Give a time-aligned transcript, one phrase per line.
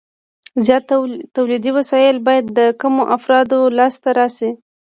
[0.65, 0.83] زیات
[1.35, 4.49] تولیدي وسایل باید د کمو افرادو لاس ته ورشي